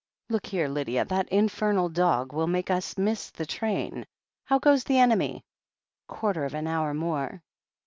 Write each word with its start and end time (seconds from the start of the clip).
Look 0.29 0.47
here, 0.47 0.67
Lydia, 0.67 1.05
that 1.05 1.29
infernal 1.29 1.87
dog 1.87 2.33
will 2.33 2.47
make 2.47 2.71
us 2.71 2.97
miss 2.97 3.29
the 3.29 3.45
train— 3.45 4.07
^how 4.49 4.59
goes 4.59 4.83
the 4.83 4.97
enemy?" 4.97 5.43
"Quarter 6.07 6.43
of 6.45 6.55
an 6.55 6.65
hour 6.65 6.95
more." 6.95 7.43